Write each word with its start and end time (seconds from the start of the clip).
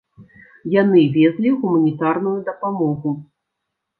Яны 0.81 1.01
везлі 1.17 1.51
гуманітарную 1.65 2.35
дапамогу. 2.47 3.13